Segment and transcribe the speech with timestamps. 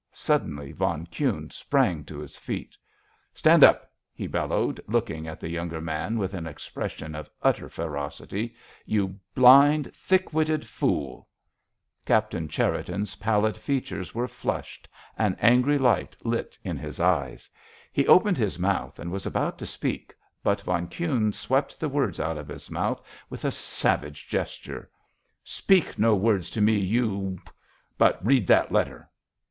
[0.13, 2.75] Suddenly von Kuhne sprang to his feet.
[3.35, 8.55] "Stand up!" he bellowed, looking at the younger man with an expression of utter ferocity.
[8.83, 11.27] "You blind, thick witted fool!"
[12.03, 14.87] Captain Cherriton's pallid features were flushed,
[15.19, 17.37] an angry light lit in his eye.
[17.93, 22.19] He opened his mouth and was about to speak, but von Kuhne swept the words
[22.19, 24.89] out of his mouth with a savage gesture.
[25.43, 27.37] "Speak no words to me, you——
[27.99, 29.07] but read that letter!"